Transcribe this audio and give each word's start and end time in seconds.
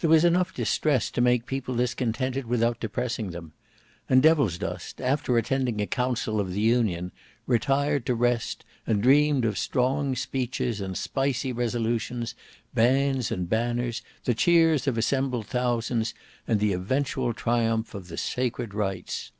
There 0.00 0.10
was 0.10 0.26
enough 0.26 0.52
distress 0.52 1.10
to 1.10 1.22
make 1.22 1.46
people 1.46 1.74
discontented 1.74 2.44
without 2.44 2.80
depressing 2.80 3.30
them. 3.30 3.54
And 4.10 4.22
Devilsdust 4.22 5.00
after 5.00 5.38
attending 5.38 5.80
a 5.80 5.86
council 5.86 6.38
of 6.38 6.52
the 6.52 6.60
Union, 6.60 7.12
retired 7.46 8.04
to 8.04 8.14
rest 8.14 8.66
and 8.86 9.02
dreamed 9.02 9.46
of 9.46 9.56
strong 9.56 10.14
speeches 10.16 10.82
and 10.82 10.98
spicy 10.98 11.50
resolutions, 11.54 12.34
bands 12.74 13.32
and 13.32 13.48
banners, 13.48 14.02
the 14.24 14.34
cheers 14.34 14.86
of 14.86 14.98
assembled 14.98 15.46
thousands, 15.46 16.12
and 16.46 16.60
the 16.60 16.74
eventual 16.74 17.32
triumph 17.32 17.94
of 17.94 18.08
the 18.08 18.18
sacred 18.18 18.74
rights. 18.74 19.32